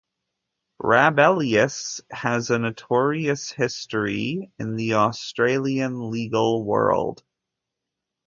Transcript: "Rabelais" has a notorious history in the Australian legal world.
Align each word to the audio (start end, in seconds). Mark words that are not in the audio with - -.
"Rabelais" 0.79 1.99
has 2.09 2.49
a 2.49 2.57
notorious 2.57 3.51
history 3.51 4.51
in 4.57 4.75
the 4.75 4.95
Australian 4.95 6.09
legal 6.09 6.63
world. 6.65 7.23